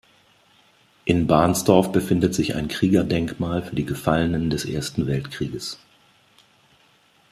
[1.05, 5.77] In Bahnsdorf befindet sich ein Kriegerdenkmal für die Gefallenen des Ersten Weltkrieges.